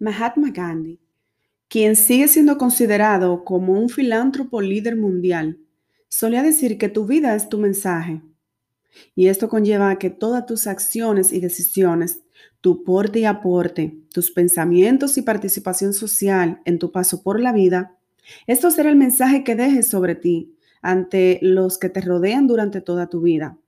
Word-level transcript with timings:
Mahatma 0.00 0.50
Gandhi, 0.52 1.00
quien 1.68 1.96
sigue 1.96 2.28
siendo 2.28 2.56
considerado 2.56 3.44
como 3.44 3.72
un 3.72 3.88
filántropo 3.88 4.60
líder 4.60 4.96
mundial, 4.96 5.58
solía 6.08 6.42
decir 6.44 6.78
que 6.78 6.88
tu 6.88 7.04
vida 7.04 7.34
es 7.34 7.48
tu 7.48 7.58
mensaje. 7.58 8.22
Y 9.16 9.26
esto 9.26 9.48
conlleva 9.48 9.90
a 9.90 9.98
que 9.98 10.10
todas 10.10 10.46
tus 10.46 10.68
acciones 10.68 11.32
y 11.32 11.40
decisiones, 11.40 12.20
tu 12.60 12.84
porte 12.84 13.18
y 13.20 13.24
aporte, 13.24 13.98
tus 14.12 14.30
pensamientos 14.30 15.18
y 15.18 15.22
participación 15.22 15.92
social 15.92 16.60
en 16.64 16.78
tu 16.78 16.92
paso 16.92 17.22
por 17.24 17.40
la 17.40 17.52
vida, 17.52 17.98
esto 18.46 18.70
será 18.70 18.90
el 18.90 18.96
mensaje 18.96 19.42
que 19.42 19.56
dejes 19.56 19.88
sobre 19.88 20.14
ti 20.14 20.54
ante 20.80 21.40
los 21.42 21.76
que 21.76 21.88
te 21.88 22.00
rodean 22.00 22.46
durante 22.46 22.80
toda 22.80 23.08
tu 23.08 23.20
vida. 23.20 23.58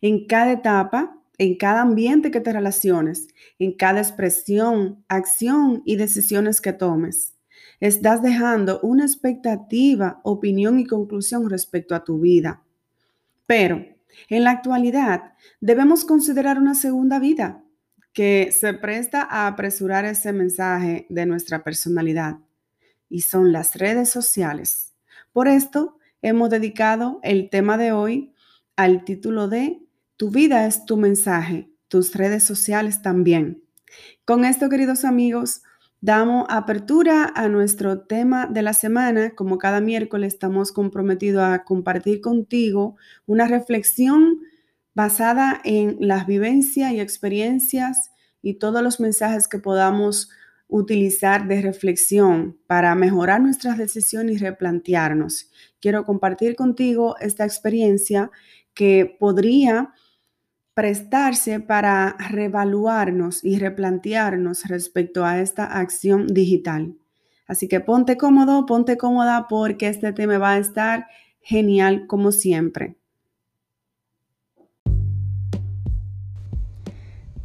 En 0.00 0.26
cada 0.26 0.52
etapa 0.52 1.17
en 1.38 1.56
cada 1.56 1.82
ambiente 1.82 2.30
que 2.30 2.40
te 2.40 2.52
relaciones, 2.52 3.28
en 3.58 3.72
cada 3.72 4.00
expresión, 4.00 5.04
acción 5.08 5.82
y 5.84 5.96
decisiones 5.96 6.60
que 6.60 6.72
tomes. 6.72 7.34
Estás 7.80 8.22
dejando 8.22 8.80
una 8.82 9.04
expectativa, 9.04 10.20
opinión 10.24 10.80
y 10.80 10.84
conclusión 10.84 11.48
respecto 11.48 11.94
a 11.94 12.02
tu 12.02 12.18
vida. 12.18 12.62
Pero 13.46 13.84
en 14.28 14.44
la 14.44 14.50
actualidad 14.50 15.32
debemos 15.60 16.04
considerar 16.04 16.58
una 16.58 16.74
segunda 16.74 17.20
vida 17.20 17.62
que 18.12 18.50
se 18.50 18.74
presta 18.74 19.22
a 19.22 19.46
apresurar 19.46 20.04
ese 20.04 20.32
mensaje 20.32 21.06
de 21.08 21.24
nuestra 21.24 21.62
personalidad 21.62 22.38
y 23.08 23.20
son 23.20 23.52
las 23.52 23.76
redes 23.76 24.10
sociales. 24.10 24.94
Por 25.32 25.46
esto 25.46 25.98
hemos 26.20 26.50
dedicado 26.50 27.20
el 27.22 27.48
tema 27.48 27.78
de 27.78 27.92
hoy 27.92 28.34
al 28.74 29.04
título 29.04 29.46
de 29.46 29.87
tu 30.18 30.30
vida 30.30 30.66
es 30.66 30.84
tu 30.84 30.96
mensaje, 30.96 31.70
tus 31.86 32.14
redes 32.14 32.42
sociales 32.42 33.02
también. 33.02 33.62
Con 34.24 34.44
esto, 34.44 34.68
queridos 34.68 35.04
amigos, 35.04 35.62
damos 36.00 36.44
apertura 36.50 37.32
a 37.36 37.48
nuestro 37.48 38.00
tema 38.00 38.46
de 38.46 38.62
la 38.62 38.72
semana. 38.72 39.30
Como 39.36 39.58
cada 39.58 39.80
miércoles 39.80 40.34
estamos 40.34 40.72
comprometidos 40.72 41.44
a 41.44 41.64
compartir 41.64 42.20
contigo 42.20 42.96
una 43.26 43.46
reflexión 43.46 44.40
basada 44.92 45.60
en 45.62 45.96
las 46.00 46.26
vivencias 46.26 46.92
y 46.92 46.98
experiencias 46.98 48.10
y 48.42 48.54
todos 48.54 48.82
los 48.82 48.98
mensajes 48.98 49.46
que 49.46 49.60
podamos 49.60 50.30
utilizar 50.66 51.46
de 51.46 51.62
reflexión 51.62 52.58
para 52.66 52.92
mejorar 52.96 53.40
nuestras 53.40 53.78
decisiones 53.78 54.34
y 54.34 54.38
replantearnos. 54.38 55.48
Quiero 55.80 56.04
compartir 56.04 56.56
contigo 56.56 57.16
esta 57.20 57.44
experiencia 57.44 58.32
que 58.74 59.16
podría 59.18 59.94
prestarse 60.78 61.58
para 61.58 62.14
revaluarnos 62.30 63.44
y 63.44 63.58
replantearnos 63.58 64.68
respecto 64.68 65.24
a 65.24 65.40
esta 65.40 65.64
acción 65.64 66.28
digital. 66.28 66.94
Así 67.48 67.66
que 67.66 67.80
ponte 67.80 68.16
cómodo, 68.16 68.64
ponte 68.64 68.96
cómoda 68.96 69.48
porque 69.48 69.88
este 69.88 70.12
tema 70.12 70.38
va 70.38 70.52
a 70.52 70.58
estar 70.58 71.08
genial 71.40 72.06
como 72.06 72.30
siempre. 72.30 72.94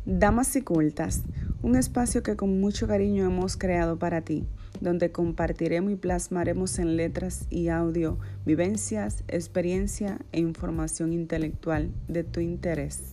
Damas 0.05 0.55
y 0.55 0.61
cultas, 0.61 1.23
un 1.63 1.75
espacio 1.75 2.21
que 2.21 2.35
con 2.35 2.61
mucho 2.61 2.87
cariño 2.87 3.25
hemos 3.25 3.57
creado 3.57 3.97
para 3.97 4.21
ti, 4.21 4.45
donde 4.79 5.11
compartiremos 5.11 5.91
y 5.91 5.95
plasmaremos 5.95 6.77
en 6.77 6.97
letras 6.97 7.47
y 7.49 7.69
audio 7.69 8.19
vivencias, 8.45 9.23
experiencia 9.27 10.19
e 10.31 10.39
información 10.39 11.13
intelectual 11.13 11.91
de 12.07 12.23
tu 12.23 12.39
interés. 12.39 13.12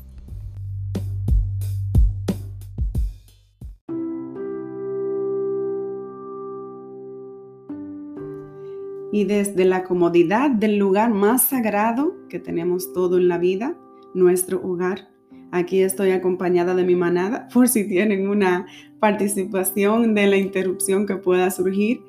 Y 9.13 9.25
desde 9.25 9.65
la 9.65 9.85
comodidad 9.85 10.51
del 10.51 10.77
lugar 10.77 11.11
más 11.13 11.43
sagrado 11.43 12.15
que 12.29 12.39
tenemos 12.39 12.93
todo 12.93 13.19
en 13.19 13.29
la 13.29 13.39
vida, 13.39 13.77
nuestro 14.15 14.63
hogar. 14.63 15.09
Aquí 15.53 15.81
estoy 15.83 16.11
acompañada 16.13 16.75
de 16.75 16.85
mi 16.85 16.95
manada 16.95 17.49
por 17.55 17.69
si 17.69 17.89
tienen 17.89 18.29
una 18.29 18.67
participación 19.01 20.15
de 20.15 20.27
la 20.27 20.37
interrupción 20.37 21.07
que 21.07 21.17
pueda 21.17 21.51
surgir. 21.51 22.03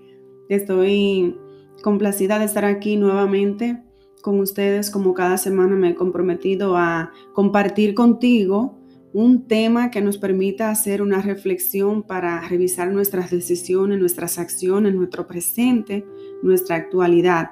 Estoy 0.49 1.35
complacida 1.81 2.37
de 2.37 2.45
estar 2.45 2.65
aquí 2.65 2.97
nuevamente 2.97 3.81
con 4.21 4.39
ustedes 4.39 4.91
como 4.91 5.13
cada 5.13 5.37
semana 5.37 5.75
me 5.75 5.89
he 5.89 5.95
comprometido 5.95 6.77
a 6.77 7.11
compartir 7.33 7.95
contigo 7.95 8.77
un 9.13 9.47
tema 9.47 9.91
que 9.91 10.01
nos 10.01 10.17
permita 10.17 10.69
hacer 10.69 11.01
una 11.01 11.21
reflexión 11.21 12.03
para 12.03 12.47
revisar 12.47 12.91
nuestras 12.91 13.29
decisiones, 13.29 13.99
nuestras 13.99 14.37
acciones, 14.37 14.93
nuestro 14.93 15.27
presente, 15.27 16.05
nuestra 16.43 16.75
actualidad. 16.75 17.51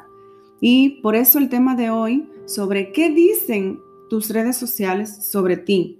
Y 0.61 1.01
por 1.01 1.15
eso 1.15 1.39
el 1.39 1.49
tema 1.49 1.75
de 1.75 1.89
hoy 1.89 2.29
sobre 2.45 2.91
qué 2.91 3.09
dicen 3.09 3.79
tus 4.09 4.29
redes 4.29 4.57
sociales 4.57 5.25
sobre 5.25 5.57
ti. 5.57 5.99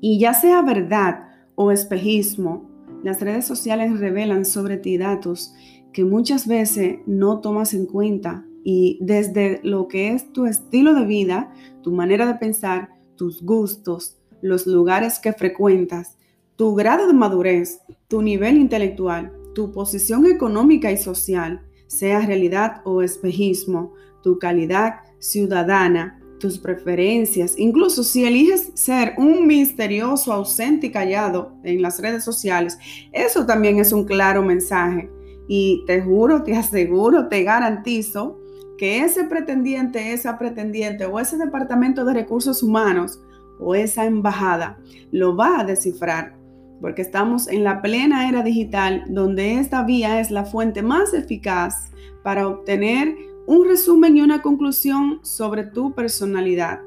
Y 0.00 0.18
ya 0.18 0.34
sea 0.34 0.62
verdad 0.62 1.28
o 1.54 1.70
espejismo, 1.70 2.68
las 3.02 3.20
redes 3.20 3.46
sociales 3.46 3.98
revelan 3.98 4.44
sobre 4.44 4.76
ti 4.76 4.98
datos 4.98 5.54
que 5.92 6.04
muchas 6.04 6.46
veces 6.46 6.98
no 7.06 7.40
tomas 7.40 7.74
en 7.74 7.86
cuenta 7.86 8.44
y 8.64 8.98
desde 9.00 9.60
lo 9.62 9.88
que 9.88 10.12
es 10.12 10.32
tu 10.32 10.46
estilo 10.46 10.94
de 10.94 11.06
vida, 11.06 11.52
tu 11.82 11.92
manera 11.92 12.26
de 12.26 12.34
pensar, 12.34 12.90
tus 13.16 13.42
gustos, 13.42 14.18
los 14.42 14.66
lugares 14.66 15.18
que 15.18 15.32
frecuentas, 15.32 16.16
tu 16.56 16.74
grado 16.74 17.06
de 17.06 17.14
madurez, 17.14 17.80
tu 18.08 18.20
nivel 18.22 18.58
intelectual, 18.58 19.32
tu 19.54 19.72
posición 19.72 20.26
económica 20.26 20.92
y 20.92 20.96
social, 20.96 21.62
sea 21.88 22.20
realidad 22.20 22.80
o 22.84 23.02
espejismo, 23.02 23.92
tu 24.22 24.38
calidad 24.38 25.00
ciudadana, 25.18 26.20
tus 26.38 26.58
preferencias, 26.58 27.58
incluso 27.58 28.04
si 28.04 28.24
eliges 28.24 28.70
ser 28.74 29.14
un 29.18 29.46
misterioso, 29.46 30.32
ausente 30.32 30.86
y 30.86 30.92
callado 30.92 31.52
en 31.64 31.82
las 31.82 32.00
redes 32.00 32.22
sociales, 32.22 32.78
eso 33.12 33.44
también 33.44 33.80
es 33.80 33.92
un 33.92 34.04
claro 34.04 34.42
mensaje. 34.42 35.10
Y 35.48 35.82
te 35.86 36.00
juro, 36.00 36.44
te 36.44 36.54
aseguro, 36.54 37.28
te 37.28 37.42
garantizo 37.42 38.38
que 38.76 39.00
ese 39.00 39.24
pretendiente, 39.24 40.12
esa 40.12 40.38
pretendiente 40.38 41.06
o 41.06 41.18
ese 41.18 41.36
departamento 41.36 42.04
de 42.04 42.14
recursos 42.14 42.62
humanos 42.62 43.20
o 43.58 43.74
esa 43.74 44.04
embajada 44.04 44.78
lo 45.10 45.36
va 45.36 45.60
a 45.60 45.64
descifrar 45.64 46.37
porque 46.80 47.02
estamos 47.02 47.48
en 47.48 47.64
la 47.64 47.82
plena 47.82 48.28
era 48.28 48.42
digital 48.42 49.04
donde 49.08 49.58
esta 49.58 49.82
vía 49.82 50.20
es 50.20 50.30
la 50.30 50.44
fuente 50.44 50.82
más 50.82 51.12
eficaz 51.14 51.90
para 52.22 52.46
obtener 52.46 53.16
un 53.46 53.66
resumen 53.66 54.16
y 54.16 54.20
una 54.20 54.42
conclusión 54.42 55.20
sobre 55.22 55.64
tu 55.64 55.94
personalidad. 55.94 56.80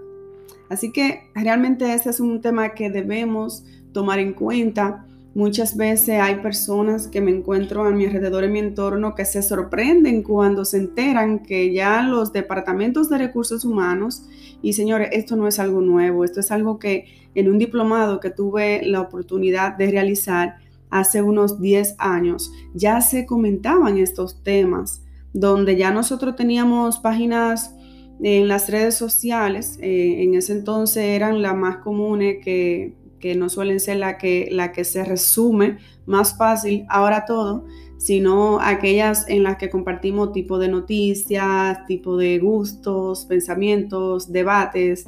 Así 0.69 0.91
que 0.91 1.29
realmente 1.33 1.91
este 1.93 2.11
es 2.11 2.19
un 2.19 2.39
tema 2.39 2.69
que 2.73 2.89
debemos 2.89 3.65
tomar 3.91 4.19
en 4.19 4.33
cuenta. 4.33 5.05
Muchas 5.33 5.77
veces 5.77 6.19
hay 6.19 6.35
personas 6.41 7.07
que 7.07 7.21
me 7.21 7.31
encuentro 7.31 7.85
a 7.85 7.91
mi 7.91 8.05
alrededor 8.05 8.43
en 8.43 8.51
mi 8.51 8.59
entorno 8.59 9.15
que 9.15 9.23
se 9.23 9.41
sorprenden 9.41 10.23
cuando 10.23 10.65
se 10.65 10.75
enteran 10.75 11.39
que 11.39 11.73
ya 11.73 12.01
los 12.01 12.33
departamentos 12.33 13.09
de 13.09 13.17
recursos 13.17 13.63
humanos, 13.63 14.27
y 14.61 14.73
señores, 14.73 15.07
esto 15.13 15.37
no 15.37 15.47
es 15.47 15.57
algo 15.57 15.79
nuevo, 15.79 16.25
esto 16.25 16.41
es 16.41 16.51
algo 16.51 16.79
que 16.79 17.05
en 17.33 17.49
un 17.49 17.59
diplomado 17.59 18.19
que 18.19 18.29
tuve 18.29 18.81
la 18.85 18.99
oportunidad 18.99 19.77
de 19.77 19.89
realizar 19.89 20.55
hace 20.89 21.21
unos 21.21 21.61
10 21.61 21.95
años, 21.97 22.51
ya 22.73 22.99
se 22.99 23.25
comentaban 23.25 23.97
estos 23.97 24.43
temas, 24.43 25.01
donde 25.31 25.77
ya 25.77 25.91
nosotros 25.91 26.35
teníamos 26.35 26.99
páginas 26.99 27.73
en 28.21 28.49
las 28.49 28.69
redes 28.69 28.95
sociales, 28.95 29.79
eh, 29.81 30.23
en 30.23 30.35
ese 30.35 30.51
entonces 30.51 31.03
eran 31.05 31.41
las 31.41 31.55
más 31.55 31.77
comunes 31.77 32.43
que, 32.43 32.97
no 33.35 33.49
suelen 33.49 33.79
ser 33.79 33.97
la 33.97 34.17
que, 34.17 34.49
la 34.51 34.71
que 34.71 34.83
se 34.83 35.03
resume 35.03 35.77
más 36.05 36.37
fácil 36.37 36.85
ahora 36.89 37.25
todo, 37.25 37.65
sino 37.97 38.59
aquellas 38.59 39.29
en 39.29 39.43
las 39.43 39.57
que 39.57 39.69
compartimos 39.69 40.31
tipo 40.31 40.57
de 40.57 40.67
noticias, 40.67 41.85
tipo 41.85 42.17
de 42.17 42.39
gustos, 42.39 43.25
pensamientos, 43.25 44.31
debates. 44.31 45.07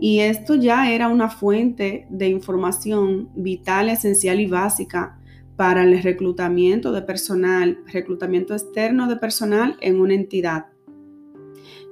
Y 0.00 0.20
esto 0.20 0.54
ya 0.54 0.90
era 0.90 1.08
una 1.08 1.28
fuente 1.28 2.06
de 2.08 2.28
información 2.28 3.28
vital, 3.34 3.90
esencial 3.90 4.40
y 4.40 4.46
básica 4.46 5.18
para 5.56 5.82
el 5.82 6.02
reclutamiento 6.02 6.90
de 6.90 7.02
personal, 7.02 7.80
reclutamiento 7.92 8.54
externo 8.54 9.06
de 9.06 9.16
personal 9.16 9.76
en 9.82 10.00
una 10.00 10.14
entidad. 10.14 10.68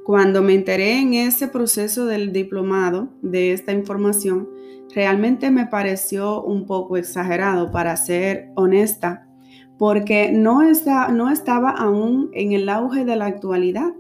Cuando 0.07 0.41
me 0.41 0.55
enteré 0.55 0.99
en 0.99 1.13
ese 1.13 1.49
proceso 1.49 2.07
del 2.07 2.33
diplomado 2.33 3.11
de 3.21 3.53
esta 3.53 3.73
información, 3.73 4.49
realmente 4.95 5.51
me 5.51 5.67
pareció 5.67 6.43
un 6.43 6.67
poco 6.67 6.97
exagerado, 6.97 7.71
para 7.71 7.97
ser 7.97 8.51
honesta, 8.57 9.27
porque 9.79 10.33
no, 10.33 10.61
no 11.13 11.31
estaba 11.31 11.71
aún 11.71 12.31
en 12.33 12.53
el 12.53 12.69
auge 12.69 13.05
de 13.05 13.17
la 13.17 13.27
actualidad 13.27 13.93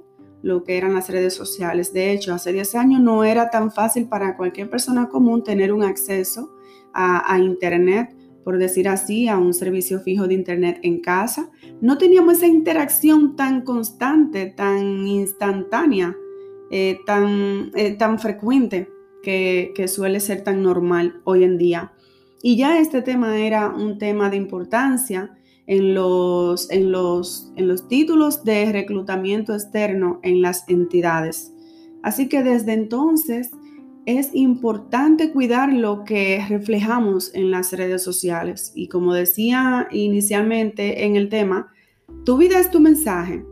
lo 0.43 0.65
que 0.65 0.77
eran 0.77 0.95
las 0.95 1.09
redes 1.09 1.35
sociales. 1.35 1.93
De 1.93 2.13
hecho, 2.13 2.33
hace 2.33 2.53
10 2.53 2.75
años 2.77 3.01
no 3.01 3.25
era 3.25 3.51
tan 3.51 3.73
fácil 3.73 4.09
para 4.09 4.37
cualquier 4.37 4.71
persona 4.71 5.09
común 5.09 5.43
tener 5.43 5.73
un 5.73 5.83
acceso 5.83 6.51
a, 6.95 7.39
Internet 7.39 8.15
por 8.45 8.57
decir 8.57 8.89
así, 8.89 9.29
a 9.29 9.37
un 9.37 9.53
servicio 9.53 10.01
fijo 10.01 10.27
de 10.27 10.35
Internet 10.35 10.79
en 10.83 11.01
casa. 11.01 11.51
No 11.81 11.99
teníamos 11.99 12.39
esa 12.39 12.47
interacción 12.47 13.37
tan 13.37 13.63
constante, 13.63 14.47
tan 14.47 15.07
instantánea, 15.07 16.17
eh, 16.71 16.99
tan, 17.05 17.71
eh, 17.75 17.95
tan 17.99 18.19
frecuente 18.19 18.89
que, 19.23 19.87
suele 19.89 20.21
ser 20.21 20.43
tan 20.43 20.63
normal 20.63 21.21
hoy 21.25 21.45
en 21.45 21.59
día. 21.59 21.93
Y 22.43 22.57
ya 22.57 22.79
este 22.79 23.03
tema 23.03 23.39
era 23.39 23.69
un 23.69 23.99
tema 23.99 24.31
de 24.31 24.37
importancia 24.37 25.37
en 25.67 25.95
los, 25.95 26.71
en 26.71 26.93
los, 26.93 27.53
en 27.57 27.69
los 27.69 27.89
títulos 27.89 28.45
de 28.45 28.73
reclutamiento 28.73 29.55
externo 29.55 30.21
en 30.23 30.41
las 30.41 30.69
entidades. 30.69 31.53
Así 32.03 32.29
que 32.29 32.43
desde 32.43 32.73
entonces 32.73 33.51
es 34.07 34.31
importante 34.33 35.33
cuidar 35.33 35.71
lo 35.71 36.05
que 36.05 36.43
reflejamos 36.49 37.35
en 37.35 37.51
las 37.51 37.73
redes 37.73 38.03
sociales. 38.03 38.73
Y 38.75 38.89
como 38.89 39.13
decía 39.13 39.87
inicialmente 39.91 41.05
en 41.05 41.17
el 41.17 41.29
tema, 41.29 41.71
tu 42.25 42.39
vida 42.39 42.59
es 42.59 42.71
tu 42.71 42.81
mensaje. 42.81 43.45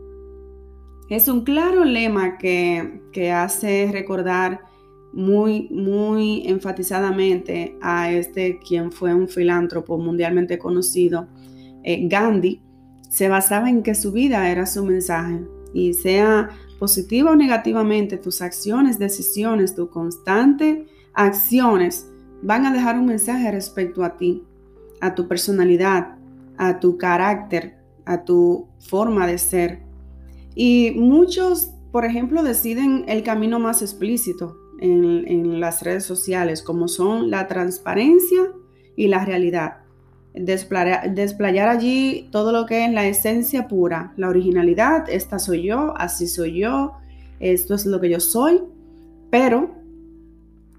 Es 1.09 1.27
un 1.27 1.43
claro 1.43 1.85
lema 1.85 2.39
que, 2.39 3.01
que 3.13 3.31
hace 3.31 3.89
recordar 3.91 4.61
muy, 5.13 5.67
muy 5.69 6.43
enfatizadamente 6.47 7.77
a 7.81 8.11
este 8.11 8.59
quien 8.59 8.91
fue 8.91 9.13
un 9.13 9.27
filántropo 9.27 9.97
mundialmente 9.97 10.57
conocido, 10.57 11.27
eh, 11.83 12.07
Gandhi, 12.07 12.61
se 13.09 13.29
basaba 13.29 13.69
en 13.69 13.83
que 13.83 13.95
su 13.95 14.11
vida 14.11 14.49
era 14.49 14.65
su 14.65 14.85
mensaje 14.85 15.41
y 15.73 15.93
sea 15.93 16.49
positiva 16.79 17.31
o 17.31 17.35
negativamente, 17.35 18.17
tus 18.17 18.41
acciones, 18.41 18.99
decisiones, 18.99 19.75
tu 19.75 19.89
constante 19.89 20.85
acciones 21.13 22.07
van 22.43 22.65
a 22.65 22.73
dejar 22.73 22.99
un 22.99 23.07
mensaje 23.07 23.51
respecto 23.51 24.03
a 24.03 24.17
ti, 24.17 24.43
a 25.01 25.15
tu 25.15 25.27
personalidad, 25.27 26.15
a 26.57 26.79
tu 26.79 26.97
carácter, 26.97 27.77
a 28.05 28.23
tu 28.23 28.67
forma 28.79 29.25
de 29.25 29.37
ser. 29.37 29.81
Y 30.53 30.91
muchos, 30.95 31.71
por 31.91 32.05
ejemplo, 32.05 32.43
deciden 32.43 33.05
el 33.07 33.23
camino 33.23 33.59
más 33.59 33.81
explícito 33.81 34.57
en, 34.79 35.27
en 35.27 35.59
las 35.59 35.81
redes 35.83 36.03
sociales, 36.03 36.61
como 36.61 36.87
son 36.87 37.29
la 37.29 37.47
transparencia 37.47 38.51
y 38.95 39.07
la 39.07 39.23
realidad. 39.23 39.77
Desplayar, 40.33 41.69
allí 41.69 42.29
todo 42.31 42.51
lo 42.51 42.65
que 42.65 42.85
es 42.85 42.91
la 42.91 43.07
esencia 43.07 43.67
pura, 43.67 44.13
la 44.17 44.29
originalidad, 44.29 45.09
esta 45.09 45.39
soy 45.39 45.63
yo, 45.63 45.93
así 45.97 46.27
soy 46.27 46.59
yo, 46.59 46.93
esto 47.39 47.73
es 47.73 47.85
lo 47.85 47.99
que 47.99 48.09
yo 48.09 48.19
soy, 48.19 48.61
pero 49.31 49.71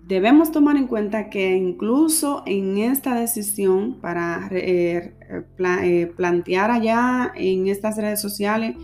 debemos 0.06 0.52
tomar 0.52 0.76
en 0.76 0.86
cuenta 0.86 1.28
que 1.28 1.56
incluso 1.56 2.42
en 2.46 2.78
esta 2.78 3.18
decisión 3.18 3.98
para 4.00 4.48
eh, 4.52 5.12
eh, 5.58 6.12
plantear 6.16 6.70
allá 6.70 7.32
en 7.34 7.66
estas 7.66 7.96
redes 7.96 8.20
sociales, 8.20 8.76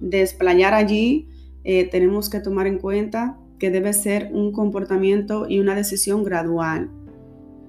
desplayar 0.00 0.74
allí, 0.74 1.28
eh, 1.64 1.88
tenemos 1.90 2.28
que 2.28 2.40
tomar 2.40 2.66
en 2.66 2.78
cuenta 2.78 3.38
que 3.58 3.70
debe 3.70 3.92
ser 3.92 4.30
un 4.32 4.52
comportamiento 4.52 5.46
y 5.48 5.58
una 5.60 5.74
decisión 5.74 6.24
gradual 6.24 6.90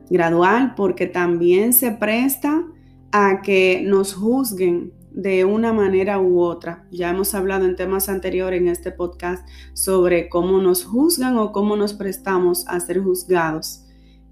gradual 0.09 0.73
porque 0.75 1.07
también 1.07 1.73
se 1.73 1.91
presta 1.91 2.63
a 3.11 3.41
que 3.41 3.81
nos 3.85 4.13
juzguen 4.13 4.93
de 5.11 5.45
una 5.45 5.73
manera 5.73 6.19
u 6.19 6.39
otra. 6.39 6.85
Ya 6.91 7.09
hemos 7.09 7.33
hablado 7.33 7.65
en 7.65 7.75
temas 7.75 8.09
anteriores 8.09 8.61
en 8.61 8.67
este 8.67 8.91
podcast 8.91 9.47
sobre 9.73 10.29
cómo 10.29 10.61
nos 10.61 10.85
juzgan 10.85 11.37
o 11.37 11.51
cómo 11.51 11.75
nos 11.75 11.93
prestamos 11.93 12.67
a 12.67 12.79
ser 12.79 12.99
juzgados. 12.99 13.85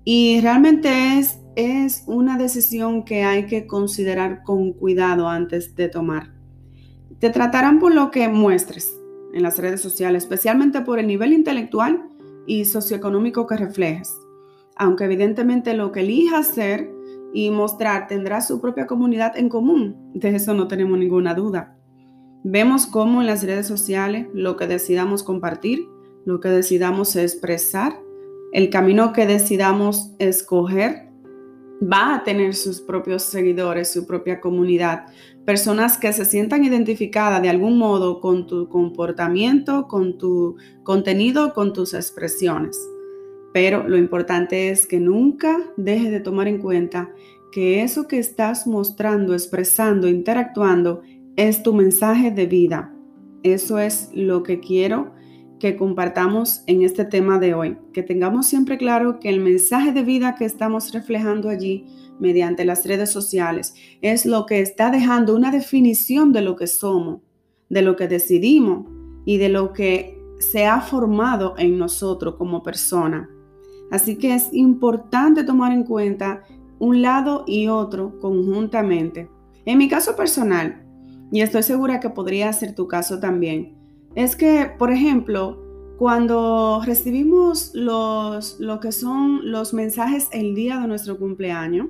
Y 0.03 0.39
realmente 0.41 1.17
es, 1.17 1.39
es 1.55 2.03
una 2.07 2.37
decisión 2.37 3.03
que 3.03 3.23
hay 3.23 3.45
que 3.47 3.67
considerar 3.67 4.43
con 4.43 4.73
cuidado 4.73 5.27
antes 5.27 5.75
de 5.75 5.89
tomar. 5.89 6.31
Te 7.19 7.29
tratarán 7.31 7.79
por 7.79 7.93
lo 7.93 8.11
que 8.11 8.29
muestres 8.29 8.93
en 9.33 9.43
las 9.43 9.57
redes 9.57 9.81
sociales, 9.81 10.23
especialmente 10.23 10.81
por 10.81 10.99
el 10.99 11.07
nivel 11.07 11.33
intelectual 11.33 12.09
y 12.45 12.65
socioeconómico 12.65 13.45
que 13.47 13.57
reflejes 13.57 14.13
aunque 14.77 15.05
evidentemente 15.05 15.73
lo 15.73 15.91
que 15.91 16.01
elija 16.01 16.39
hacer 16.39 16.91
y 17.33 17.49
mostrar 17.51 18.07
tendrá 18.07 18.41
su 18.41 18.61
propia 18.61 18.87
comunidad 18.87 19.37
en 19.37 19.49
común, 19.49 20.11
de 20.13 20.35
eso 20.35 20.53
no 20.53 20.67
tenemos 20.67 20.97
ninguna 20.97 21.33
duda. 21.33 21.75
Vemos 22.43 22.87
cómo 22.87 23.21
en 23.21 23.27
las 23.27 23.43
redes 23.43 23.67
sociales 23.67 24.27
lo 24.33 24.55
que 24.55 24.67
decidamos 24.67 25.23
compartir, 25.23 25.87
lo 26.25 26.39
que 26.39 26.49
decidamos 26.49 27.15
expresar, 27.15 27.99
el 28.53 28.69
camino 28.69 29.11
que 29.11 29.25
decidamos 29.25 30.13
escoger, 30.19 31.09
va 31.81 32.15
a 32.15 32.23
tener 32.23 32.55
sus 32.55 32.79
propios 32.79 33.23
seguidores, 33.23 33.91
su 33.91 34.07
propia 34.07 34.39
comunidad, 34.39 35.07
personas 35.47 35.97
que 35.97 36.11
se 36.11 36.25
sientan 36.25 36.65
identificadas 36.65 37.41
de 37.41 37.47
algún 37.47 37.77
modo 37.77 38.19
con 38.19 38.47
tu 38.47 38.67
comportamiento, 38.67 39.87
con 39.87 40.17
tu 40.17 40.57
contenido, 40.83 41.53
con 41.53 41.71
tus 41.71 41.93
expresiones. 41.93 42.77
Pero 43.53 43.87
lo 43.87 43.95
importante 43.97 44.69
es 44.69 44.85
que 44.85 44.99
nunca 44.99 45.57
dejes 45.77 46.11
de 46.11 46.19
tomar 46.19 46.49
en 46.49 46.59
cuenta 46.59 47.11
que 47.53 47.81
eso 47.81 48.09
que 48.09 48.19
estás 48.19 48.67
mostrando, 48.67 49.31
expresando, 49.31 50.09
interactuando 50.09 51.01
es 51.37 51.63
tu 51.63 51.73
mensaje 51.73 52.29
de 52.29 52.45
vida. 52.45 52.93
Eso 53.41 53.79
es 53.79 54.09
lo 54.13 54.43
que 54.43 54.59
quiero 54.59 55.13
que 55.61 55.77
compartamos 55.77 56.61
en 56.67 56.81
este 56.81 57.05
tema 57.05 57.39
de 57.39 57.53
hoy. 57.53 57.77
Que 57.93 58.03
tengamos 58.03 58.47
siempre 58.47 58.77
claro 58.77 59.19
que 59.21 59.29
el 59.29 59.39
mensaje 59.39 59.93
de 59.93 60.03
vida 60.03 60.35
que 60.35 60.43
estamos 60.43 60.91
reflejando 60.91 61.47
allí 61.47 61.85
mediante 62.19 62.65
las 62.65 62.85
redes 62.85 63.09
sociales 63.09 63.75
es 64.01 64.25
lo 64.25 64.45
que 64.45 64.61
está 64.61 64.89
dejando 64.91 65.35
una 65.35 65.51
definición 65.51 66.33
de 66.33 66.41
lo 66.41 66.55
que 66.55 66.67
somos, 66.67 67.21
de 67.69 67.81
lo 67.81 67.95
que 67.95 68.07
decidimos 68.07 68.85
y 69.25 69.37
de 69.37 69.49
lo 69.49 69.73
que 69.73 70.17
se 70.39 70.65
ha 70.65 70.81
formado 70.81 71.55
en 71.57 71.77
nosotros 71.77 72.35
como 72.35 72.63
persona. 72.63 73.29
Así 73.91 74.17
que 74.17 74.35
es 74.35 74.49
importante 74.51 75.43
tomar 75.43 75.71
en 75.71 75.83
cuenta 75.83 76.43
un 76.79 77.01
lado 77.01 77.43
y 77.47 77.67
otro 77.67 78.19
conjuntamente. 78.19 79.29
En 79.65 79.77
mi 79.77 79.87
caso 79.87 80.15
personal, 80.15 80.83
y 81.31 81.41
estoy 81.41 81.63
segura 81.63 81.99
que 81.99 82.09
podría 82.09 82.51
ser 82.53 82.75
tu 82.75 82.87
caso 82.87 83.19
también, 83.19 83.75
es 84.15 84.35
que, 84.35 84.71
por 84.77 84.91
ejemplo, 84.91 85.63
cuando 85.97 86.81
recibimos 86.85 87.71
los, 87.73 88.59
lo 88.59 88.79
que 88.79 88.91
son 88.91 89.51
los 89.51 89.73
mensajes 89.73 90.29
el 90.31 90.53
día 90.53 90.79
de 90.79 90.87
nuestro 90.87 91.17
cumpleaños, 91.17 91.87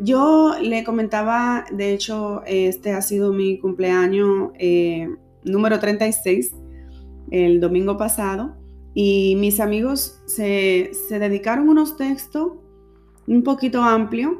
yo 0.00 0.54
le 0.60 0.84
comentaba, 0.84 1.64
de 1.72 1.92
hecho, 1.92 2.42
este 2.46 2.92
ha 2.92 3.02
sido 3.02 3.32
mi 3.32 3.58
cumpleaños 3.58 4.50
eh, 4.58 5.08
número 5.44 5.78
36, 5.78 6.52
el 7.30 7.60
domingo 7.60 7.96
pasado, 7.96 8.56
y 8.94 9.36
mis 9.36 9.60
amigos 9.60 10.20
se, 10.26 10.90
dedicaron 11.10 11.68
unos 11.68 11.96
textos 11.96 12.52
un 13.26 13.42
poquito 13.42 13.82
amplios. 13.82 14.32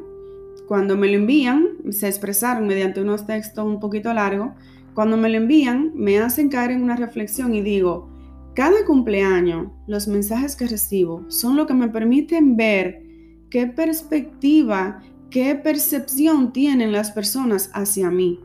Cuando 0.69 0.97
me 0.97 1.09
lo 1.09 1.15
envían, 1.15 1.69
se 1.91 2.09
expresaron 2.09 2.67
mediante 2.67 3.03
unos 3.03 3.27
textos 3.27 3.65
un 3.65 3.81
poquito 3.81 4.13
largos. 4.15 4.51
Cuando 4.95 5.17
me 5.17 5.29
lo 5.29 5.37
envían, 5.37 5.93
me 5.95 6.19
hacen 6.19 6.49
caer 6.49 6.71
en 6.71 6.83
una 6.83 6.97
reflexión 6.97 7.55
y 7.55 7.63
digo, 7.63 8.09
cada 8.55 8.85
cumpleaños, 8.87 9.73
los 9.89 10.07
mensajes 10.07 10.55
que 10.55 10.69
recibo 10.69 11.25
son 11.29 11.57
lo 11.57 11.67
que 11.67 11.75
me 11.75 11.89
permiten 11.89 12.57
ver 12.57 13.03
qué 13.51 13.67
perspectiva, 13.67 15.03
qué 15.35 15.57
percepción 15.57 16.53
tienen 16.53 16.93
las 16.93 17.11
personas 17.11 17.69
hacia 17.73 18.09
mí. 18.09 18.39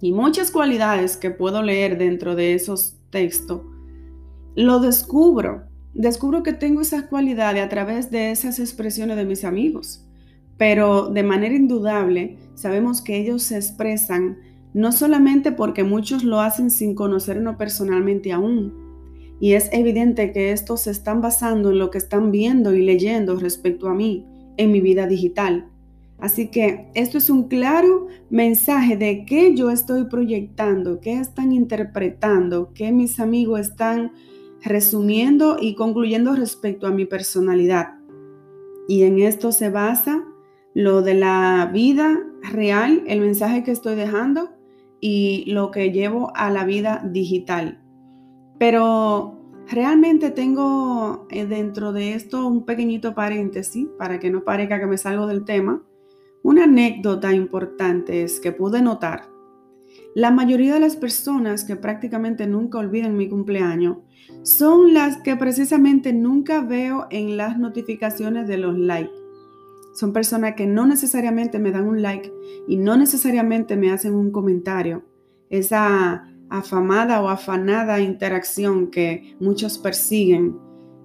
Y 0.00 0.12
muchas 0.12 0.50
cualidades 0.50 1.18
que 1.18 1.30
puedo 1.30 1.62
leer 1.62 1.98
dentro 1.98 2.34
de 2.34 2.54
esos 2.54 2.96
textos 3.10 3.60
lo 4.56 4.80
descubro. 4.80 5.64
Descubro 5.92 6.42
que 6.42 6.54
tengo 6.54 6.80
esas 6.80 7.02
cualidades 7.02 7.62
a 7.62 7.68
través 7.68 8.10
de 8.10 8.30
esas 8.30 8.58
expresiones 8.58 9.18
de 9.18 9.26
mis 9.26 9.44
amigos. 9.44 10.08
Pero 10.56 11.10
de 11.10 11.22
manera 11.24 11.54
indudable, 11.54 12.38
sabemos 12.54 13.02
que 13.02 13.18
ellos 13.18 13.42
se 13.42 13.56
expresan 13.56 14.38
no 14.72 14.92
solamente 14.92 15.52
porque 15.52 15.84
muchos 15.84 16.24
lo 16.24 16.40
hacen 16.40 16.70
sin 16.70 16.94
conocernos 16.94 17.56
personalmente 17.56 18.32
aún. 18.32 18.72
Y 19.40 19.52
es 19.52 19.68
evidente 19.74 20.32
que 20.32 20.52
estos 20.52 20.80
se 20.80 20.90
están 20.90 21.20
basando 21.20 21.70
en 21.70 21.78
lo 21.78 21.90
que 21.90 21.98
están 21.98 22.30
viendo 22.30 22.72
y 22.72 22.82
leyendo 22.82 23.36
respecto 23.36 23.88
a 23.88 23.94
mí 23.94 24.24
en 24.56 24.72
mi 24.72 24.80
vida 24.80 25.06
digital. 25.06 25.68
Así 26.18 26.48
que 26.48 26.90
esto 26.94 27.18
es 27.18 27.30
un 27.30 27.48
claro 27.48 28.08
mensaje 28.28 28.96
de 28.96 29.24
qué 29.24 29.54
yo 29.54 29.70
estoy 29.70 30.04
proyectando, 30.04 31.00
qué 31.00 31.14
están 31.14 31.52
interpretando, 31.52 32.72
qué 32.74 32.90
mis 32.90 33.20
amigos 33.20 33.60
están 33.60 34.12
resumiendo 34.62 35.58
y 35.60 35.76
concluyendo 35.76 36.34
respecto 36.34 36.88
a 36.88 36.90
mi 36.90 37.04
personalidad. 37.06 37.94
Y 38.88 39.04
en 39.04 39.20
esto 39.20 39.52
se 39.52 39.70
basa 39.70 40.24
lo 40.74 41.02
de 41.02 41.14
la 41.14 41.70
vida 41.72 42.18
real, 42.42 43.04
el 43.06 43.20
mensaje 43.20 43.62
que 43.62 43.70
estoy 43.70 43.94
dejando 43.94 44.50
y 45.00 45.44
lo 45.52 45.70
que 45.70 45.92
llevo 45.92 46.32
a 46.34 46.50
la 46.50 46.64
vida 46.64 47.02
digital. 47.04 47.80
Pero 48.58 49.38
realmente 49.68 50.30
tengo 50.30 51.26
eh, 51.30 51.46
dentro 51.46 51.92
de 51.92 52.14
esto 52.14 52.46
un 52.46 52.64
pequeñito 52.64 53.14
paréntesis 53.14 53.86
para 53.98 54.18
que 54.18 54.30
no 54.30 54.42
parezca 54.42 54.80
que 54.80 54.86
me 54.86 54.98
salgo 54.98 55.26
del 55.26 55.44
tema, 55.44 55.82
Una 56.42 56.64
anécdota 56.64 57.32
importante 57.32 58.22
es 58.22 58.40
que 58.40 58.52
pude 58.52 58.80
notar, 58.82 59.28
la 60.14 60.30
mayoría 60.32 60.74
de 60.74 60.80
las 60.80 60.96
personas 60.96 61.64
que 61.64 61.76
prácticamente 61.76 62.46
nunca 62.46 62.78
olvidan 62.78 63.16
mi 63.16 63.28
cumpleaños 63.28 63.98
son 64.42 64.92
las 64.92 65.18
que 65.18 65.36
precisamente 65.36 66.12
nunca 66.12 66.60
veo 66.60 67.06
en 67.10 67.36
las 67.36 67.56
notificaciones 67.56 68.48
de 68.48 68.58
los 68.58 68.76
likes. 68.76 69.14
Son 69.94 70.12
personas 70.12 70.54
que 70.54 70.66
no 70.66 70.86
necesariamente 70.86 71.58
me 71.58 71.70
dan 71.70 71.86
un 71.86 72.02
like 72.02 72.32
y 72.66 72.76
no 72.76 72.96
necesariamente 72.96 73.76
me 73.76 73.92
hacen 73.92 74.14
un 74.14 74.30
comentario. 74.30 75.04
Esa 75.50 76.28
afamada 76.50 77.22
o 77.22 77.28
afanada 77.28 78.00
interacción 78.00 78.88
que 78.88 79.36
muchos 79.40 79.78
persiguen. 79.78 80.58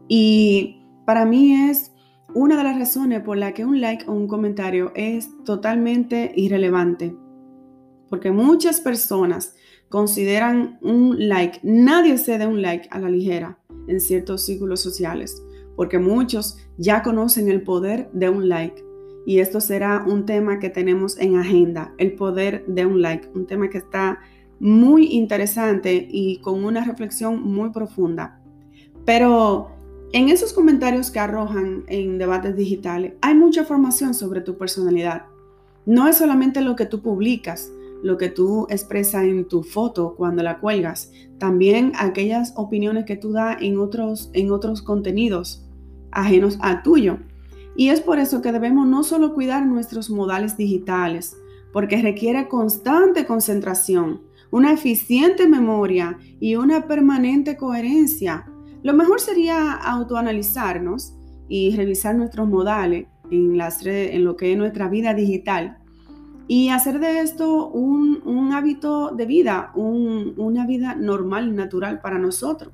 Y 0.08 0.88
para 1.06 1.26
mí 1.26 1.70
es 1.70 1.93
una 2.36 2.58
de 2.58 2.64
las 2.64 2.80
razones 2.80 3.22
por 3.22 3.38
la 3.38 3.54
que 3.54 3.66
un 3.66 3.80
like 3.80 4.06
o 4.08 4.14
un 4.14 4.28
comentario 4.28 4.92
es 4.96 5.30
totalmente 5.44 6.32
irrelevante. 6.36 7.16
Porque 8.10 8.32
muchas 8.32 8.80
personas 8.80 9.56
consideran 9.90 10.80
un 10.82 11.28
like, 11.28 11.60
nadie 11.64 12.18
se 12.18 12.38
da 12.38 12.48
un 12.48 12.62
like 12.62 12.88
a 12.92 13.00
la 13.00 13.10
ligera 13.10 13.60
en 13.88 14.00
ciertos 14.00 14.44
círculos 14.44 14.82
sociales, 14.82 15.44
porque 15.76 16.00
muchos 16.00 16.58
ya 16.78 17.04
conocen 17.04 17.50
el 17.50 17.62
poder 17.62 18.10
de 18.14 18.30
un 18.30 18.50
like. 18.50 18.84
Y 19.26 19.40
esto 19.40 19.62
será 19.62 20.04
un 20.08 20.26
tema 20.26 20.60
que 20.60 20.70
tenemos 20.70 21.18
en 21.20 21.38
agenda, 21.38 21.94
el 21.98 22.16
poder 22.16 22.66
de 22.68 22.86
un 22.86 23.02
like, 23.02 23.30
un 23.36 23.46
tema 23.46 23.70
que 23.70 23.78
está 23.78 24.20
muy 24.60 25.14
interesante 25.14 26.08
y 26.10 26.38
con 26.40 26.64
una 26.64 26.84
reflexión 26.84 27.42
muy 27.42 27.70
profunda. 27.72 28.42
Pero 29.06 29.73
en 30.14 30.30
esos 30.30 30.54
comentarios 30.54 31.10
que 31.10 31.20
arrojan 31.20 31.86
en 31.88 32.20
debates 32.20 32.56
digitales 32.56 33.14
hay 33.22 33.34
mucha 33.34 33.62
información 33.62 34.14
sobre 34.14 34.42
tu 34.42 34.60
personalidad. 34.60 35.24
No 35.88 36.08
es 36.08 36.18
solamente 36.18 36.62
lo 36.62 36.76
que 36.76 36.86
tú 36.86 37.02
publicas, 37.02 37.72
lo 38.04 38.20
que 38.20 38.30
tú 38.30 38.68
expresas 38.70 39.24
en 39.24 39.48
tu 39.48 39.64
foto 39.64 40.14
cuando 40.16 40.44
la 40.44 40.60
cuelgas, 40.60 41.12
también 41.40 41.94
aquellas 41.98 42.54
opiniones 42.56 43.06
que 43.06 43.18
tú 43.18 43.32
das 43.32 43.58
en 43.60 43.80
otros, 43.80 44.30
en 44.34 44.52
otros 44.52 44.84
contenidos 44.84 45.66
ajenos 46.12 46.60
a 46.62 46.84
tuyo. 46.84 47.18
Y 47.76 47.90
es 47.90 48.00
por 48.00 48.20
eso 48.20 48.44
que 48.44 48.52
debemos 48.52 48.86
no 48.86 49.04
solo 49.04 49.34
cuidar 49.34 49.66
nuestros 49.66 50.12
modales 50.12 50.56
digitales, 50.58 51.36
porque 51.72 52.00
requiere 52.04 52.48
constante 52.48 53.26
concentración, 53.26 54.22
una 54.52 54.74
eficiente 54.74 55.48
memoria 55.48 56.20
y 56.40 56.56
una 56.56 56.88
permanente 56.88 57.58
coherencia 57.58 58.53
lo 58.84 58.94
mejor 58.94 59.20
sería 59.20 59.72
autoanalizarnos 59.74 61.16
y 61.48 61.76
revisar 61.76 62.16
nuestros 62.16 62.48
modales 62.48 63.08
en, 63.32 63.58
las 63.58 63.86
en 63.86 64.24
lo 64.26 64.36
que 64.36 64.52
es 64.52 64.58
nuestra 64.58 64.90
vida 64.90 65.14
digital 65.14 65.78
y 66.48 66.70
hacer 66.70 67.00
de 67.00 67.22
esto 67.22 67.70
un, 67.70 68.52
hábito 68.54 69.12
de 69.12 69.26
vida, 69.26 69.72
una 69.76 70.68
vida 70.68 70.96
normal 70.96 71.48
y 71.48 71.52
natural 71.52 72.02
para 72.02 72.20
nosotros. 72.20 72.74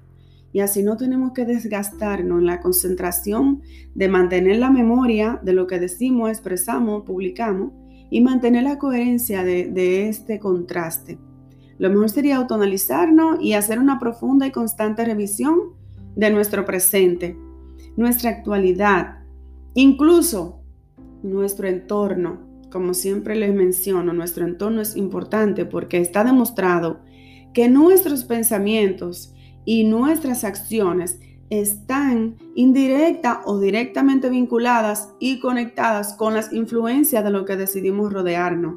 Y 0.52 0.62
así 0.62 0.82
no 0.82 0.98
tenemos 0.98 1.32
que 1.32 1.46
desgastarnos 1.46 2.40
en 2.40 2.46
la 2.48 2.60
concentración 2.60 3.62
de 3.94 4.10
mantener 4.10 4.58
la 4.58 4.72
memoria 4.72 5.40
de 5.44 5.54
lo 5.54 5.68
que 5.68 5.80
decimos, 5.80 6.30
expresamos, 6.30 7.04
publicamos 7.04 7.72
y 8.10 8.22
mantener 8.22 8.64
la 8.64 8.80
coherencia 8.80 9.44
de, 9.44 9.70
de 9.70 10.10
este 10.10 10.40
contraste. 10.40 11.20
Lo 11.78 11.90
mejor 11.90 12.10
sería 12.10 12.38
autoanalizarnos 12.38 13.42
y 13.42 13.54
hacer 13.54 13.80
una 13.80 14.00
profunda 14.00 14.48
y 14.48 14.52
constante 14.52 15.06
revisión 15.06 15.79
de 16.20 16.30
nuestro 16.32 16.66
presente, 16.66 17.38
nuestra 17.96 18.30
actualidad, 18.30 19.20
incluso 19.74 20.62
nuestro 21.24 21.70
entorno. 21.70 22.42
Como 22.70 22.94
siempre 22.94 23.38
les 23.38 23.56
menciono, 23.56 24.12
nuestro 24.12 24.46
entorno 24.46 24.82
es 24.82 24.98
importante 24.98 25.66
porque 25.66 26.00
está 26.00 26.26
demostrado 26.26 27.00
que 27.54 27.70
nuestros 27.70 28.26
pensamientos 28.26 29.34
y 29.64 29.86
nuestras 29.86 30.44
acciones 30.44 31.22
están 31.50 32.36
indirecta 32.54 33.42
o 33.46 33.58
directamente 33.58 34.30
vinculadas 34.30 35.14
y 35.20 35.40
conectadas 35.40 36.16
con 36.16 36.34
las 36.34 36.52
influencias 36.52 37.24
de 37.24 37.32
lo 37.32 37.46
que 37.46 37.56
decidimos 37.56 38.12
rodearnos, 38.12 38.76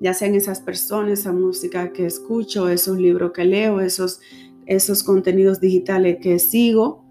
ya 0.00 0.12
sean 0.12 0.34
esas 0.34 0.60
personas, 0.60 1.20
esa 1.20 1.32
música 1.32 1.94
que 1.94 2.04
escucho, 2.04 2.68
esos 2.68 2.98
libros 2.98 3.32
que 3.32 3.44
leo, 3.44 3.80
esos 3.80 4.20
esos 4.68 5.02
contenidos 5.02 5.60
digitales 5.60 6.18
que 6.20 6.38
sigo, 6.38 7.04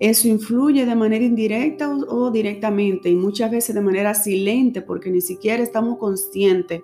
eso 0.00 0.26
influye 0.26 0.84
de 0.84 0.96
manera 0.96 1.24
indirecta 1.24 1.88
o, 1.88 2.30
directamente 2.32 3.08
y 3.08 3.14
muchas 3.14 3.50
veces 3.52 3.74
de 3.74 3.80
manera 3.80 4.14
silente 4.14 4.82
porque 4.82 5.10
ni 5.10 5.20
siquiera 5.20 5.62
estamos 5.62 5.98
conscientes 5.98 6.82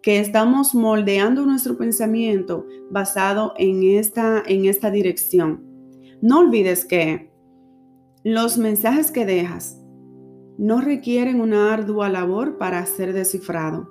que 0.00 0.20
estamos 0.20 0.74
moldeando 0.74 1.44
nuestro 1.44 1.76
pensamiento 1.76 2.66
basado 2.90 3.52
en 3.58 3.82
esta, 3.82 4.42
en 4.46 4.66
esta 4.66 4.90
dirección. 4.90 5.64
No 6.22 6.38
olvides 6.40 6.84
que 6.84 7.32
los 8.22 8.56
mensajes 8.56 9.10
que 9.10 9.26
dejas 9.26 9.80
no 10.56 10.80
requieren 10.80 11.40
una 11.40 11.72
ardua 11.72 12.08
labor 12.08 12.58
para 12.58 12.86
ser 12.86 13.12
descifrado. 13.12 13.88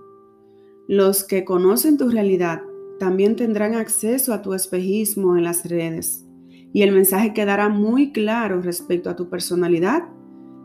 Los 0.88 1.26
que 1.26 1.44
conocen 1.44 1.98
tu 1.98 2.10
realidad 2.10 2.62
también 3.00 3.36
tendrán 3.36 3.76
acceso 3.76 4.34
a 4.34 4.42
tu 4.42 4.54
espejismo 4.54 5.38
en 5.38 5.44
las 5.44 5.66
redes 5.66 6.26
y 6.74 6.82
el 6.82 6.92
mensaje 6.92 7.34
quedará 7.34 7.70
muy 7.70 8.12
claro 8.12 8.62
respecto 8.62 9.10
a 9.10 9.16
tu 9.16 9.30
personalidad, 9.30 10.04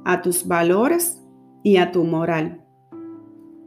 a 0.04 0.22
tus 0.22 0.48
valores 0.48 1.22
y 1.62 1.76
a 1.76 1.92
tu 1.92 2.02
moral. 2.04 2.64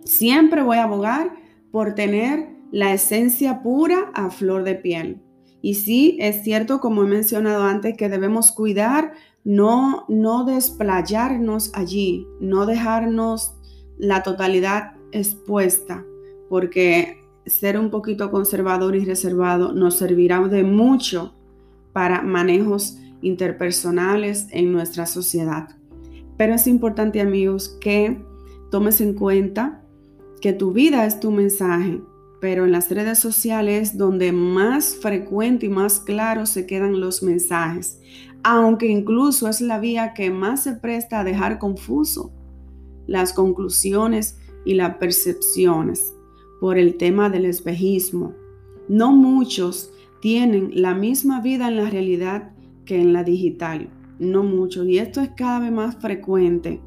Siempre 0.03 0.63
voy 0.63 0.77
a 0.77 0.84
abogar 0.84 1.34
por 1.72 1.94
tener 1.94 2.50
la 2.72 2.94
esencia 2.94 3.62
pura 3.62 4.12
a 4.15 4.32
flor 4.32 4.63
de 4.63 4.75
piel. 4.75 5.22
Y 5.62 5.75
sí, 5.75 6.18
es 6.20 6.44
cierto, 6.44 6.80
como 6.80 7.03
he 7.03 7.08
mencionado 7.08 7.63
antes, 7.63 7.96
que 7.96 8.10
debemos 8.10 8.51
cuidar, 8.51 9.13
no, 9.44 10.06
no 10.10 10.44
desplayarnos 10.44 11.72
allí, 11.75 12.25
no 12.39 12.65
dejarnos 12.65 13.53
la 14.00 14.24
totalidad 14.24 14.94
expuesta, 15.12 16.03
porque 16.50 17.21
ser 17.51 17.77
un 17.77 17.89
poquito 17.89 18.31
conservador 18.31 18.96
y 18.96 19.05
reservado 19.05 19.74
nos 19.74 19.98
servirá 19.98 20.39
de 20.48 20.63
mucho 20.63 21.36
para 21.93 22.22
manejos 22.22 22.98
interpersonales 23.22 24.48
en 24.51 24.72
nuestra 24.72 25.05
sociedad. 25.05 25.70
Pero 26.38 26.55
es 26.55 26.65
importante 26.65 27.20
amigos 27.20 27.77
que 27.81 28.24
tomes 28.72 29.01
en 29.01 29.13
cuenta 29.13 29.84
que 30.39 30.53
tu 30.53 30.72
vida 30.72 31.05
es 31.05 31.20
tu 31.20 31.29
mensaje, 31.29 32.01
pero 32.39 32.65
en 32.65 32.72
las 32.72 32.89
redes 32.89 33.20
sociales 33.20 33.98
donde 33.98 34.31
más 34.31 34.96
frecuente 34.96 35.65
y 35.67 35.70
más 35.70 36.00
claro 36.00 36.46
se 36.46 36.65
quedan 36.65 37.00
los 37.00 37.22
mensajes, 37.22 38.00
aunque 38.43 38.88
incluso 38.88 39.48
es 39.48 39.62
la 39.62 39.77
vía 39.77 40.13
que 40.13 40.31
más 40.31 40.63
se 40.63 40.74
presta 40.74 41.20
a 41.20 41.24
dejar 41.24 41.60
confuso 41.60 42.31
las 43.05 43.34
conclusiones 43.34 44.38
y 44.63 44.75
las 44.75 44.96
percepciones 44.96 46.13
por 46.62 46.77
el 46.77 46.96
tema 46.96 47.32
del 47.32 47.46
espejismo. 47.46 48.36
No 48.88 49.12
muchos 49.12 49.91
tienen 50.22 50.70
la 50.75 50.94
misma 50.94 51.41
vida 51.41 51.68
en 51.68 51.77
la 51.77 51.89
realidad 51.89 52.51
que 52.86 53.01
en 53.01 53.13
la 53.13 53.24
digital. 53.24 53.89
No 54.20 54.44
muchos. 54.44 54.88
Y 54.88 55.00
esto 55.00 55.22
es 55.22 55.32
cada 55.36 55.60
vez 55.60 55.72
más 55.72 55.96
frecuente. 55.96 56.80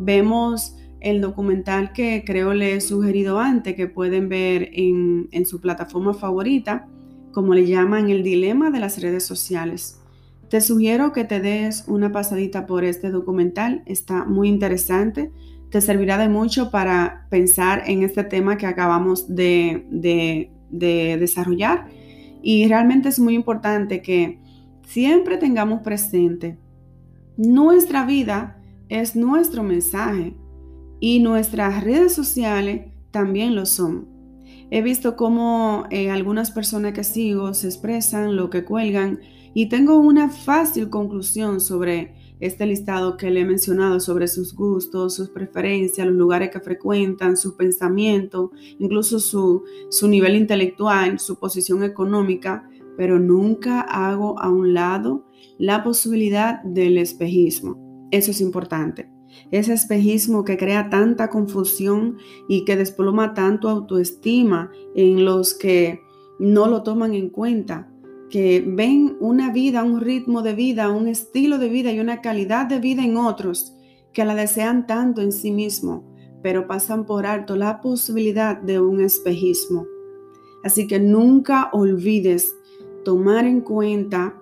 Vemos 0.00 0.76
el 0.98 1.20
documental 1.20 1.92
que 1.92 2.24
creo 2.26 2.52
le 2.52 2.74
he 2.74 2.80
sugerido 2.80 3.38
antes, 3.38 3.76
que 3.76 3.86
pueden 3.86 4.28
ver 4.28 4.70
en, 4.72 5.28
en 5.30 5.46
su 5.46 5.60
plataforma 5.60 6.14
favorita, 6.14 6.88
como 7.30 7.54
le 7.54 7.64
llaman 7.64 8.10
el 8.10 8.24
dilema 8.24 8.72
de 8.72 8.80
las 8.80 9.00
redes 9.00 9.24
sociales. 9.24 10.00
Te 10.48 10.60
sugiero 10.60 11.12
que 11.12 11.22
te 11.22 11.38
des 11.38 11.84
una 11.86 12.10
pasadita 12.10 12.66
por 12.66 12.82
este 12.82 13.10
documental, 13.10 13.84
está 13.86 14.24
muy 14.24 14.48
interesante 14.48 15.30
te 15.72 15.80
servirá 15.80 16.18
de 16.18 16.28
mucho 16.28 16.70
para 16.70 17.26
pensar 17.30 17.84
en 17.86 18.02
este 18.02 18.24
tema 18.24 18.58
que 18.58 18.66
acabamos 18.66 19.34
de, 19.34 20.50
desarrollar. 20.70 21.88
Y 22.42 22.68
realmente 22.68 23.08
es 23.08 23.18
muy 23.18 23.34
importante 23.34 24.02
que 24.02 24.38
siempre 24.86 25.38
tengamos 25.38 25.80
presente, 25.80 26.58
nuestra 27.38 28.04
vida 28.04 28.62
es 28.90 29.16
nuestro 29.16 29.62
mensaje 29.62 30.34
y 31.00 31.20
nuestras 31.20 31.82
redes 31.82 32.12
sociales 32.12 32.92
también 33.10 33.54
lo 33.54 33.64
son. 33.64 34.08
He 34.70 34.82
visto 34.82 35.16
cómo 35.16 35.84
eh, 35.88 36.10
algunas 36.10 36.50
personas 36.50 36.92
que 36.92 37.02
sigo 37.02 37.54
se 37.54 37.68
expresan, 37.68 38.36
lo 38.36 38.50
que 38.50 38.64
cuelgan 38.64 39.20
y 39.54 39.70
tengo 39.70 39.96
una 39.96 40.28
fácil 40.28 40.90
conclusión 40.90 41.60
sobre 41.60 42.21
este 42.42 42.66
listado 42.66 43.16
que 43.16 43.30
le 43.30 43.40
he 43.40 43.44
mencionado 43.44 44.00
sobre 44.00 44.26
sus 44.26 44.52
gustos, 44.52 45.14
sus 45.14 45.28
preferencias, 45.28 46.04
los 46.08 46.16
lugares 46.16 46.50
que 46.50 46.58
frecuentan, 46.58 47.36
su 47.36 47.56
pensamiento, 47.56 48.50
incluso 48.80 49.20
su, 49.20 49.62
su 49.90 50.08
nivel 50.08 50.34
intelectual, 50.34 51.20
su 51.20 51.38
posición 51.38 51.84
económica, 51.84 52.68
pero 52.96 53.20
nunca 53.20 53.80
hago 53.82 54.40
a 54.40 54.50
un 54.50 54.74
lado 54.74 55.24
la 55.58 55.84
posibilidad 55.84 56.60
del 56.64 56.98
espejismo. 56.98 58.08
Eso 58.10 58.32
es 58.32 58.40
importante. 58.40 59.08
ese 59.52 59.72
espejismo 59.72 60.44
que 60.44 60.56
crea 60.56 60.90
tanta 60.90 61.30
confusión 61.30 62.18
y 62.48 62.64
que 62.64 62.76
desploma 62.76 63.34
tanto 63.34 63.68
autoestima 63.68 64.70
en 64.96 65.24
los 65.24 65.54
que 65.54 66.00
no 66.40 66.66
lo 66.66 66.82
toman 66.82 67.14
en 67.14 67.30
cuenta, 67.30 67.91
que 68.32 68.64
ven 68.66 69.18
una 69.20 69.52
vida, 69.52 69.84
un 69.84 70.00
ritmo 70.00 70.40
de 70.40 70.54
vida, 70.54 70.90
un 70.90 71.06
estilo 71.06 71.58
de 71.58 71.68
vida 71.68 71.92
y 71.92 72.00
una 72.00 72.22
calidad 72.22 72.64
de 72.64 72.80
vida 72.80 73.04
en 73.04 73.18
otros 73.18 73.74
que 74.14 74.24
la 74.24 74.34
desean 74.34 74.86
tanto 74.86 75.20
en 75.20 75.32
sí 75.32 75.50
mismo, 75.50 76.02
pero 76.42 76.66
pasan 76.66 77.04
por 77.04 77.26
alto 77.26 77.56
la 77.56 77.82
posibilidad 77.82 78.56
de 78.56 78.80
un 78.80 79.02
espejismo. 79.02 79.86
Así 80.64 80.86
que 80.86 80.98
nunca 80.98 81.68
olvides 81.74 82.54
tomar 83.04 83.44
en 83.44 83.60
cuenta 83.60 84.34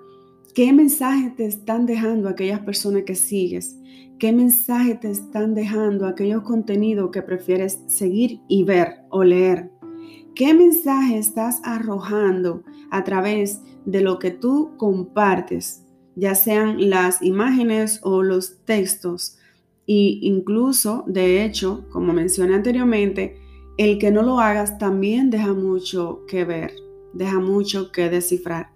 qué 0.55 0.73
mensaje 0.73 1.35
te 1.37 1.47
están 1.47 1.85
dejando 1.85 2.29
aquellas 2.29 2.61
personas 2.61 3.03
que 3.03 3.17
sigues, 3.17 3.77
qué 4.21 4.33
mensaje 4.33 4.95
te 4.95 5.11
están 5.11 5.53
dejando 5.53 6.07
aquellos 6.07 6.45
contenidos 6.45 7.11
que 7.11 7.23
prefieres 7.23 7.81
seguir 7.89 8.39
y 8.47 8.63
ver 8.63 9.01
o 9.09 9.25
leer. 9.25 9.80
¿Qué 10.35 10.55
mensaje 10.55 11.19
estás 11.19 11.61
arrojando 11.65 12.63
a 12.91 13.05
través 13.05 13.61
de 13.85 14.01
lo 14.01 14.19
que 14.19 14.31
tú 14.31 14.71
compartes, 14.77 15.85
ya 16.15 16.35
sean 16.35 16.89
las 16.89 17.21
imágenes 17.23 18.01
o 18.03 18.23
los 18.23 18.65
textos? 18.65 19.39
Y 19.87 20.21
incluso, 20.23 21.05
de 21.07 21.45
hecho, 21.45 21.85
como 21.91 22.13
mencioné 22.13 22.55
anteriormente, 22.55 23.41
el 23.77 23.99
que 23.99 24.11
no 24.11 24.23
lo 24.23 24.39
hagas 24.39 24.79
también 24.79 25.31
deja 25.31 25.53
mucho 25.53 26.25
que 26.29 26.45
ver, 26.45 26.73
deja 27.13 27.41
mucho 27.41 27.91
que 27.91 28.09
descifrar. 28.09 28.71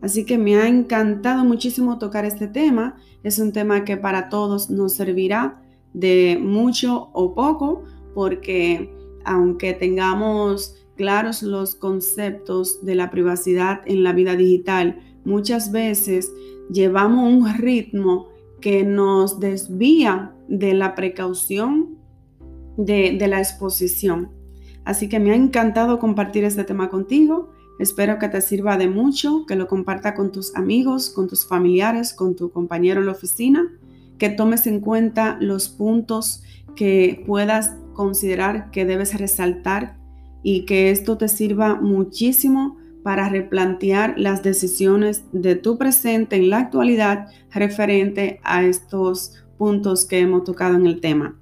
Así 0.00 0.24
que 0.24 0.36
me 0.36 0.56
ha 0.56 0.68
encantado 0.68 1.44
muchísimo 1.44 1.98
tocar 1.98 2.24
este 2.24 2.48
tema. 2.48 2.96
Es 3.22 3.38
un 3.38 3.52
tema 3.52 3.84
que 3.84 3.96
para 3.96 4.28
todos 4.28 4.70
nos 4.70 4.94
servirá 4.94 5.62
de 5.92 6.38
mucho 6.40 7.10
o 7.12 7.34
poco, 7.34 7.84
porque 8.14 8.92
aunque 9.24 9.74
tengamos 9.74 10.74
claros 10.98 11.44
los 11.44 11.76
conceptos 11.76 12.84
de 12.84 12.96
la 12.96 13.08
privacidad 13.08 13.82
en 13.86 14.02
la 14.02 14.12
vida 14.12 14.34
digital, 14.34 15.00
muchas 15.24 15.70
veces 15.70 16.32
llevamos 16.68 17.32
un 17.32 17.56
ritmo 17.56 18.28
que 18.60 18.82
nos 18.82 19.38
desvía 19.38 20.34
de 20.48 20.74
la 20.74 20.96
precaución 20.96 21.96
de, 22.76 23.16
la 23.28 23.38
exposición. 23.38 24.32
Así 24.84 25.08
que 25.08 25.20
me 25.20 25.30
ha 25.30 25.36
encantado 25.36 26.00
compartir 26.00 26.42
este 26.44 26.64
tema 26.64 26.88
contigo. 26.90 27.50
Espero 27.78 28.18
que 28.18 28.28
te 28.28 28.40
sirva 28.40 28.76
de 28.76 28.88
mucho, 28.88 29.46
que 29.46 29.54
lo 29.54 29.68
comparta 29.68 30.14
con 30.14 30.32
tus 30.32 30.54
amigos, 30.56 31.10
con 31.10 31.28
tus 31.28 31.46
familiares, 31.46 32.12
con 32.12 32.34
tu 32.34 32.50
compañero 32.50 33.00
en 33.00 33.06
la 33.06 33.12
oficina, 33.12 33.72
que 34.18 34.30
tomes 34.30 34.66
en 34.66 34.80
cuenta 34.80 35.38
los 35.40 35.68
puntos 35.68 36.42
que 36.74 37.22
puedas 37.26 37.76
considerar 37.92 38.70
que 38.70 38.84
debes 38.84 39.16
resaltar 39.18 39.97
y 40.42 40.64
que 40.64 40.90
esto 40.90 41.18
te 41.18 41.28
sirva 41.28 41.74
muchísimo 41.80 42.76
para 43.02 43.28
replantear 43.28 44.14
las 44.18 44.42
decisiones 44.42 45.24
de 45.32 45.54
tu 45.54 45.78
presente 45.78 46.36
en 46.36 46.50
la 46.50 46.58
actualidad 46.58 47.28
referente 47.50 48.40
a 48.42 48.64
estos 48.64 49.44
puntos 49.56 50.04
que 50.04 50.20
hemos 50.20 50.44
tocado 50.44 50.76
en 50.76 50.86
el 50.86 51.00
tema. 51.00 51.38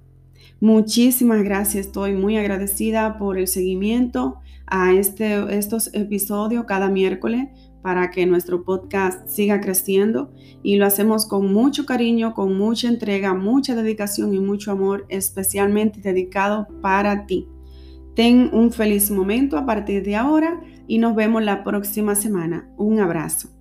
Muchísimas 0.60 1.42
gracias, 1.42 1.86
estoy 1.86 2.14
muy 2.14 2.36
agradecida 2.36 3.18
por 3.18 3.36
el 3.36 3.46
seguimiento 3.46 4.36
a 4.66 4.92
este, 4.94 5.56
estos 5.56 5.92
episodios 5.94 6.64
cada 6.64 6.88
miércoles 6.88 7.48
para 7.82 8.10
que 8.10 8.26
nuestro 8.26 8.64
podcast 8.64 9.28
siga 9.28 9.60
creciendo 9.60 10.32
y 10.62 10.76
lo 10.76 10.86
hacemos 10.86 11.26
con 11.26 11.52
mucho 11.52 11.86
cariño, 11.86 12.34
con 12.34 12.56
mucha 12.56 12.88
entrega, 12.88 13.34
mucha 13.34 13.76
dedicación 13.76 14.34
y 14.34 14.40
mucho 14.40 14.72
amor, 14.72 15.06
especialmente 15.08 16.00
dedicado 16.00 16.66
para 16.80 17.26
ti. 17.26 17.46
Ten 18.16 18.48
un 18.54 18.72
feliz 18.72 19.10
momento 19.10 19.58
a 19.58 19.66
partir 19.66 20.02
de 20.02 20.16
ahora 20.16 20.60
y 20.88 20.96
nos 20.96 21.14
vemos 21.14 21.44
la 21.44 21.62
próxima 21.62 22.14
semana. 22.14 22.66
Un 22.78 22.98
abrazo. 22.98 23.55